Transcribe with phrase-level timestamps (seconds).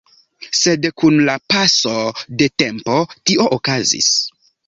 [0.59, 1.93] Sed kun la paso
[2.41, 2.97] de tempo,
[3.31, 4.11] tio okazis.